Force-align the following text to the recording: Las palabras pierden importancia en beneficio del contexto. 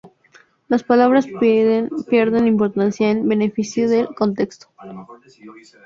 Las 0.67 0.83
palabras 0.83 1.27
pierden 1.29 2.47
importancia 2.47 3.11
en 3.11 3.29
beneficio 3.29 3.87
del 3.87 4.07
contexto. 4.15 4.65